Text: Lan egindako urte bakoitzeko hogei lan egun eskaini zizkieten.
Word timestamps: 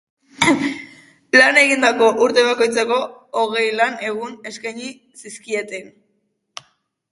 Lan 1.35 1.59
egindako 1.63 2.07
urte 2.29 2.45
bakoitzeko 2.47 2.97
hogei 3.43 3.67
lan 3.83 4.01
egun 4.09 4.35
eskaini 4.53 4.91
zizkieten. 5.25 5.89